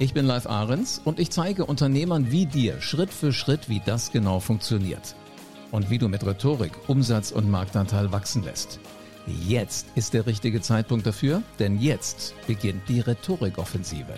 [0.00, 4.12] Ich bin Live Ahrens und ich zeige Unternehmern wie dir Schritt für Schritt, wie das
[4.12, 5.16] genau funktioniert.
[5.72, 8.78] Und wie du mit Rhetorik Umsatz und Marktanteil wachsen lässt.
[9.26, 14.14] Jetzt ist der richtige Zeitpunkt dafür, denn jetzt beginnt die Rhetorikoffensive.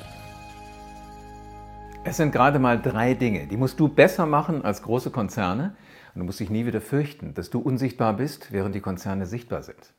[2.05, 5.75] Es sind gerade mal drei Dinge, die musst du besser machen als große Konzerne
[6.15, 9.63] und du musst dich nie wieder fürchten, dass du unsichtbar bist, während die Konzerne sichtbar
[9.63, 9.95] sind.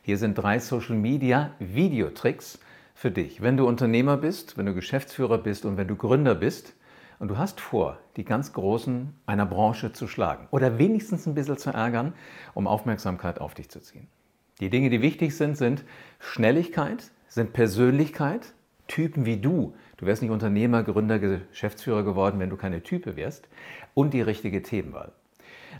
[0.00, 2.58] Hier sind drei Social Media Videotricks,
[2.98, 3.40] für dich.
[3.40, 6.74] Wenn du Unternehmer bist, wenn du Geschäftsführer bist und wenn du Gründer bist
[7.20, 11.58] und du hast vor, die ganz Großen einer Branche zu schlagen oder wenigstens ein bisschen
[11.58, 12.12] zu ärgern,
[12.54, 14.08] um Aufmerksamkeit auf dich zu ziehen.
[14.58, 15.84] Die Dinge, die wichtig sind, sind
[16.18, 18.52] Schnelligkeit, sind Persönlichkeit,
[18.88, 19.76] Typen wie du.
[19.96, 23.46] Du wärst nicht Unternehmer, Gründer, Geschäftsführer geworden, wenn du keine Type wärst.
[23.94, 25.12] Und die richtige Themenwahl.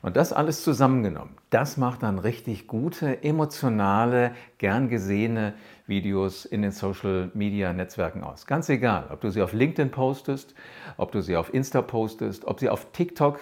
[0.03, 5.55] Und das alles zusammengenommen, das macht dann richtig gute, emotionale, gern gesehene
[5.87, 8.47] Videos in den Social-Media-Netzwerken aus.
[8.47, 10.55] Ganz egal, ob du sie auf LinkedIn postest,
[10.97, 13.41] ob du sie auf Insta postest, ob sie auf TikTok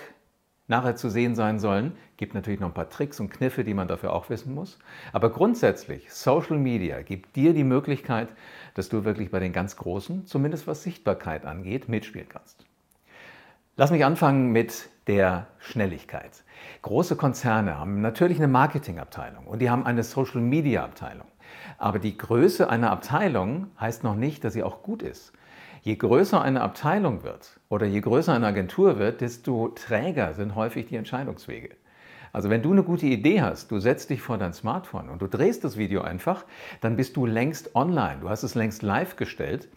[0.69, 1.93] nachher zu sehen sein sollen.
[2.17, 4.79] Gibt natürlich noch ein paar Tricks und Kniffe, die man dafür auch wissen muss.
[5.13, 8.29] Aber grundsätzlich, Social Media gibt dir die Möglichkeit,
[8.75, 12.65] dass du wirklich bei den ganz Großen, zumindest was Sichtbarkeit angeht, mitspielen kannst.
[13.77, 16.45] Lass mich anfangen mit der Schnelligkeit.
[16.83, 21.27] Große Konzerne haben natürlich eine Marketingabteilung und die haben eine Social-Media-Abteilung.
[21.79, 25.33] Aber die Größe einer Abteilung heißt noch nicht, dass sie auch gut ist.
[25.83, 30.87] Je größer eine Abteilung wird oder je größer eine Agentur wird, desto träger sind häufig
[30.87, 31.77] die Entscheidungswege.
[32.33, 35.29] Also wenn du eine gute Idee hast, du setzt dich vor dein Smartphone und du
[35.29, 36.45] drehst das Video einfach,
[36.81, 39.69] dann bist du längst online, du hast es längst live gestellt,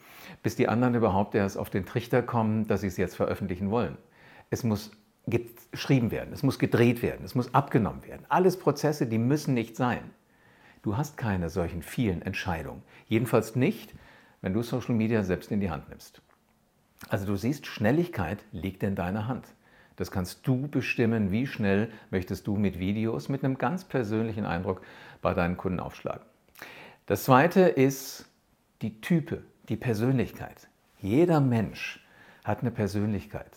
[0.42, 3.98] bis die anderen überhaupt erst auf den Trichter kommen, dass sie es jetzt veröffentlichen wollen.
[4.50, 4.92] Es muss
[5.28, 8.26] geschrieben werden, es muss gedreht werden, es muss abgenommen werden.
[8.30, 10.02] Alles Prozesse, die müssen nicht sein.
[10.82, 12.84] Du hast keine solchen vielen Entscheidungen.
[13.08, 13.94] Jedenfalls nicht,
[14.42, 16.22] wenn du Social Media selbst in die Hand nimmst.
[17.10, 19.46] Also du siehst, Schnelligkeit liegt in deiner Hand.
[19.96, 24.82] Das kannst du bestimmen, wie schnell möchtest du mit Videos, mit einem ganz persönlichen Eindruck
[25.22, 26.24] bei deinen Kunden aufschlagen.
[27.06, 28.26] Das zweite ist
[28.82, 30.70] die Type, die Persönlichkeit.
[31.00, 32.06] Jeder Mensch
[32.44, 33.52] hat eine Persönlichkeit.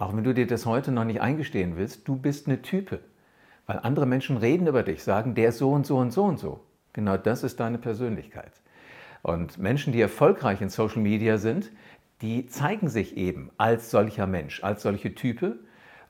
[0.00, 3.00] Auch wenn du dir das heute noch nicht eingestehen willst, du bist eine Type.
[3.66, 6.60] Weil andere Menschen reden über dich, sagen, der so und so und so und so.
[6.94, 8.52] Genau das ist deine Persönlichkeit.
[9.20, 11.70] Und Menschen, die erfolgreich in Social Media sind,
[12.22, 15.58] die zeigen sich eben als solcher Mensch, als solche Type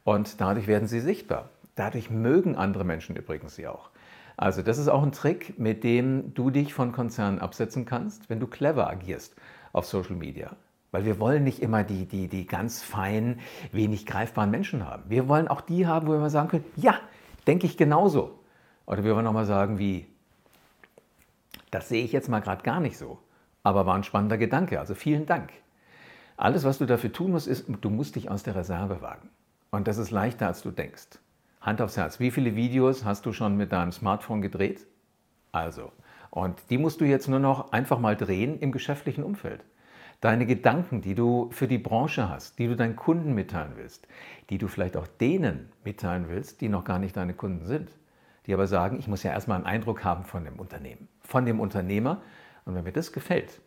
[0.04, 1.50] und dadurch werden sie sichtbar.
[1.74, 3.90] Dadurch mögen andere Menschen übrigens sie auch.
[4.36, 8.38] Also das ist auch ein Trick, mit dem du dich von Konzernen absetzen kannst, wenn
[8.38, 9.34] du clever agierst
[9.72, 10.54] auf Social Media.
[10.92, 13.40] Weil wir wollen nicht immer die, die, die ganz feinen,
[13.70, 15.04] wenig greifbaren Menschen haben.
[15.08, 16.98] Wir wollen auch die haben, wo wir mal sagen können, ja,
[17.46, 18.40] denke ich genauso.
[18.86, 20.06] Oder wir wollen auch mal sagen, wie,
[21.70, 23.18] das sehe ich jetzt mal gerade gar nicht so.
[23.62, 24.80] Aber war ein spannender Gedanke.
[24.80, 25.50] Also vielen Dank.
[26.36, 29.28] Alles, was du dafür tun musst, ist, du musst dich aus der Reserve wagen.
[29.70, 31.18] Und das ist leichter, als du denkst.
[31.60, 32.18] Hand aufs Herz.
[32.18, 34.86] Wie viele Videos hast du schon mit deinem Smartphone gedreht?
[35.52, 35.92] Also,
[36.30, 39.62] und die musst du jetzt nur noch einfach mal drehen im geschäftlichen Umfeld
[40.20, 44.06] deine Gedanken, die du für die Branche hast, die du deinen Kunden mitteilen willst,
[44.50, 47.90] die du vielleicht auch denen mitteilen willst, die noch gar nicht deine Kunden sind,
[48.46, 51.60] die aber sagen, ich muss ja erstmal einen Eindruck haben von dem Unternehmen, von dem
[51.60, 52.20] Unternehmer
[52.64, 53.60] und wenn mir das gefällt,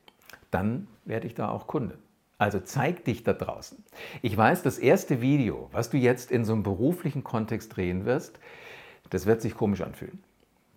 [0.51, 1.97] dann werde ich da auch Kunde.
[2.37, 3.83] Also zeig dich da draußen.
[4.21, 8.39] Ich weiß, das erste Video, was du jetzt in so einem beruflichen Kontext drehen wirst,
[9.09, 10.21] das wird sich komisch anfühlen.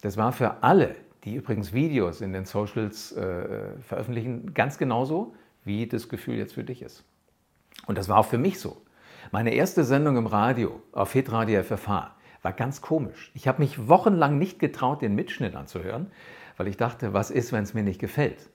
[0.03, 0.95] Das war für alle,
[1.25, 5.35] die übrigens Videos in den Socials äh, veröffentlichen, ganz genauso
[5.67, 7.05] wie das Gefühl jetzt für dich ist.
[7.87, 8.81] Und das war auch für mich so.
[9.33, 13.33] Meine erste Sendung im Radio auf Hitradio FFH war ganz komisch.
[13.35, 16.13] Ich habe mich wochenlang nicht getraut, den Mitschnitt anzuhören,
[16.57, 18.49] weil ich dachte, was ist, wenn es mir nicht gefällt?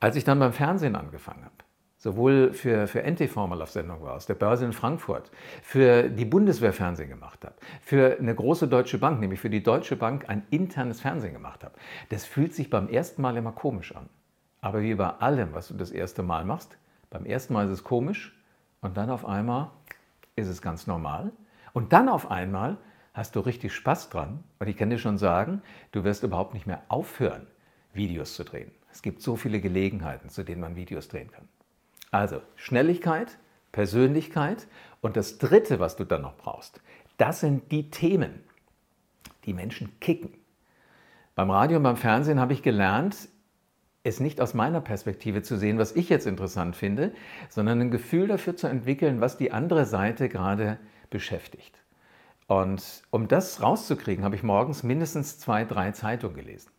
[0.00, 1.54] Als ich dann beim Fernsehen angefangen habe,
[1.98, 5.30] sowohl für, für NTV mal auf Sendung war, aus der Börse in Frankfurt,
[5.62, 9.96] für die Bundeswehr Fernsehen gemacht habe, für eine große deutsche Bank, nämlich für die Deutsche
[9.96, 11.74] Bank ein internes Fernsehen gemacht habe.
[12.08, 14.08] Das fühlt sich beim ersten Mal immer komisch an.
[14.60, 16.76] Aber wie bei allem, was du das erste Mal machst,
[17.08, 18.36] beim ersten Mal ist es komisch
[18.80, 19.70] und dann auf einmal
[20.36, 21.32] ist es ganz normal.
[21.72, 22.76] Und dann auf einmal
[23.14, 24.42] hast du richtig Spaß dran.
[24.58, 25.62] Und ich kann dir schon sagen,
[25.92, 27.46] du wirst überhaupt nicht mehr aufhören,
[27.92, 28.70] Videos zu drehen.
[28.92, 31.48] Es gibt so viele Gelegenheiten, zu denen man Videos drehen kann.
[32.10, 33.38] Also Schnelligkeit,
[33.72, 34.66] Persönlichkeit
[35.00, 36.80] und das Dritte, was du dann noch brauchst,
[37.18, 38.42] das sind die Themen,
[39.44, 40.32] die Menschen kicken.
[41.34, 43.28] Beim Radio und beim Fernsehen habe ich gelernt,
[44.02, 47.12] es nicht aus meiner Perspektive zu sehen, was ich jetzt interessant finde,
[47.48, 50.78] sondern ein Gefühl dafür zu entwickeln, was die andere Seite gerade
[51.10, 51.78] beschäftigt.
[52.46, 56.70] Und um das rauszukriegen, habe ich morgens mindestens zwei, drei Zeitungen gelesen.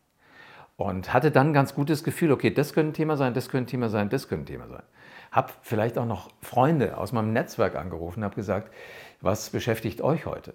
[0.76, 3.68] Und hatte dann ein ganz gutes Gefühl, okay, das könnte ein Thema sein, das könnte
[3.68, 4.82] ein Thema sein, das könnte ein Thema sein.
[5.30, 8.72] Habe vielleicht auch noch Freunde aus meinem Netzwerk angerufen, habe gesagt,
[9.20, 10.54] was beschäftigt euch heute?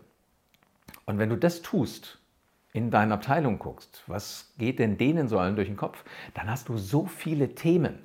[1.06, 2.20] Und wenn du das tust,
[2.78, 6.04] in deine Abteilung guckst, was geht denn denen so allen durch den Kopf,
[6.36, 7.98] dann hast du so viele Themen,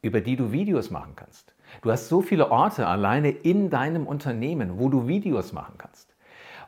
[0.00, 1.52] über die du Videos machen kannst.
[1.82, 6.14] Du hast so viele Orte alleine in deinem Unternehmen, wo du Videos machen kannst.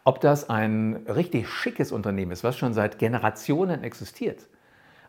[0.02, 4.48] Ob das ein richtig schickes Unternehmen ist, was schon seit Generationen existiert,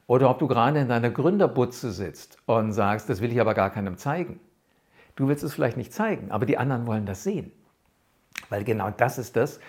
[0.06, 3.72] oder ob du gerade in deiner Gründerbutze sitzt und sagst, das will ich aber gar
[3.72, 4.40] keinem zeigen.
[5.16, 7.52] Du willst es vielleicht nicht zeigen, aber die anderen wollen das sehen.
[8.50, 9.60] Weil genau das ist das,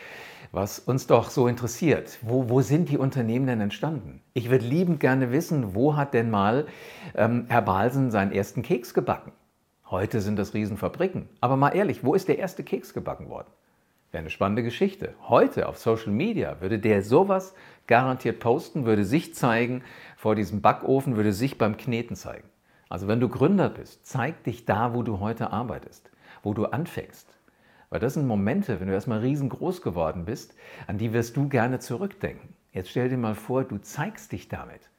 [0.52, 2.18] was uns doch so interessiert.
[2.22, 4.22] Wo, wo sind die Unternehmen denn entstanden?
[4.34, 6.66] Ich würde liebend gerne wissen, wo hat denn mal
[7.14, 9.32] ähm, Herr Balsen seinen ersten Keks gebacken?
[9.90, 11.28] Heute sind das Riesenfabriken.
[11.40, 13.48] Aber mal ehrlich, wo ist der erste Keks gebacken worden?
[14.10, 15.14] Wäre eine spannende Geschichte.
[15.28, 17.54] Heute auf Social Media würde der sowas
[17.86, 19.82] garantiert posten, würde sich zeigen
[20.16, 22.48] vor diesem Backofen, würde sich beim Kneten zeigen.
[22.88, 26.10] Also wenn du Gründer bist, zeig dich da, wo du heute arbeitest,
[26.42, 27.35] wo du anfängst.
[27.90, 30.54] Weil das sind Momente, wenn du erstmal riesengroß geworden bist,
[30.86, 32.54] an die wirst du gerne zurückdenken.
[32.72, 34.90] Jetzt stell dir mal vor, du zeigst dich damit.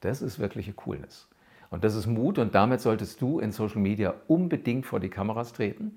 [0.00, 1.28] Das ist wirkliche Coolness.
[1.70, 5.52] Und das ist Mut und damit solltest du in Social Media unbedingt vor die Kameras
[5.52, 5.96] treten,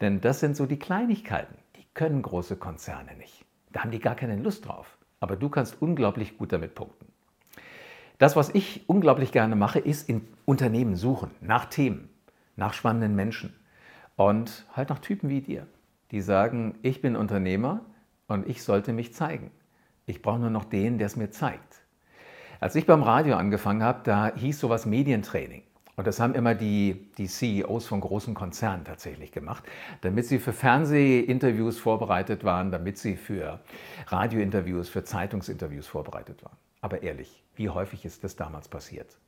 [0.00, 3.44] denn das sind so die Kleinigkeiten, die können große Konzerne nicht.
[3.72, 4.98] Da haben die gar keine Lust drauf.
[5.18, 7.06] Aber du kannst unglaublich gut damit punkten.
[8.18, 12.08] Das, was ich unglaublich gerne mache, ist in Unternehmen suchen, nach Themen,
[12.54, 13.54] nach spannenden Menschen
[14.16, 15.66] und halt nach Typen wie dir
[16.10, 17.84] die sagen, ich bin Unternehmer
[18.28, 19.50] und ich sollte mich zeigen.
[20.06, 21.82] Ich brauche nur noch den, der es mir zeigt.
[22.60, 25.62] Als ich beim Radio angefangen habe, da hieß sowas Medientraining.
[25.96, 29.64] Und das haben immer die, die CEOs von großen Konzernen tatsächlich gemacht,
[30.02, 33.60] damit sie für Fernsehinterviews vorbereitet waren, damit sie für
[34.08, 36.56] Radiointerviews, für Zeitungsinterviews vorbereitet waren.
[36.82, 39.18] Aber ehrlich, wie häufig ist das damals passiert?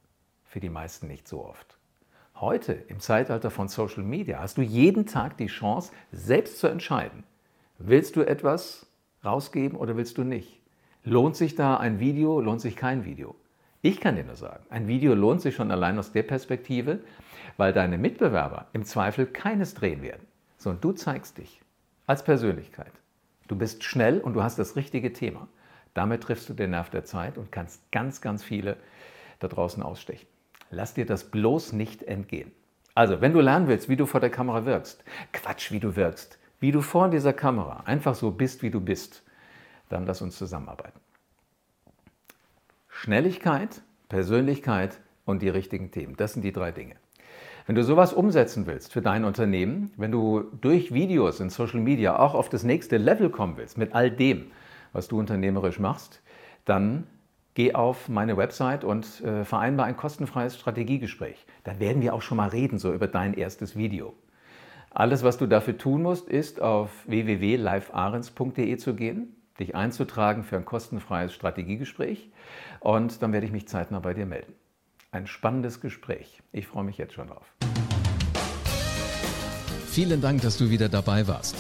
[0.45, 1.78] Für die meisten nicht so oft.
[2.41, 7.25] Heute, im Zeitalter von Social Media, hast du jeden Tag die Chance, selbst zu entscheiden.
[7.79, 8.87] Willst du etwas
[9.25, 10.61] rausgeben oder willst du nicht?
[11.03, 13.35] Lohnt sich da ein Video, lohnt sich kein Video?
[13.83, 17.01] Ich kann dir nur sagen, ein Video lohnt sich schon allein aus der Perspektive,
[17.57, 20.29] weil deine Mitbewerber im Zweifel keines drehen werden.
[20.59, 21.61] So, und du zeigst dich
[22.07, 22.93] als Persönlichkeit.
[23.49, 25.49] Du bist schnell und du hast das richtige Thema.
[25.93, 28.77] Damit triffst du den Nerv der Zeit und kannst ganz, ganz viele
[29.41, 30.29] da draußen ausstechen.
[30.71, 32.53] Lass dir das bloß nicht entgehen.
[32.95, 36.39] Also, wenn du lernen willst, wie du vor der Kamera wirkst, Quatsch, wie du wirkst,
[36.61, 39.23] wie du vor dieser Kamera einfach so bist, wie du bist,
[39.89, 41.01] dann lass uns zusammenarbeiten.
[42.89, 46.17] Schnelligkeit, Persönlichkeit und die richtigen Themen.
[46.17, 46.97] Das sind die drei Dinge.
[47.67, 52.19] Wenn du sowas umsetzen willst für dein Unternehmen, wenn du durch Videos in Social Media
[52.19, 54.51] auch auf das nächste Level kommen willst mit all dem,
[54.93, 56.23] was du unternehmerisch machst,
[56.65, 57.07] dann
[57.59, 61.45] geh auf meine Website und äh, vereinbar ein kostenfreies Strategiegespräch.
[61.65, 64.15] Da werden wir auch schon mal reden, so über dein erstes Video.
[64.91, 70.65] Alles, was du dafür tun musst, ist auf www.livearens.de zu gehen, dich einzutragen für ein
[70.65, 72.31] kostenfreies Strategiegespräch
[72.79, 74.53] und dann werde ich mich zeitnah bei dir melden.
[75.11, 76.41] Ein spannendes Gespräch.
[76.53, 77.53] Ich freue mich jetzt schon drauf.
[79.89, 81.57] Vielen Dank, dass du wieder dabei warst.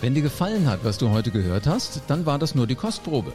[0.00, 3.34] Wenn dir gefallen hat, was du heute gehört hast, dann war das nur die Kostprobe.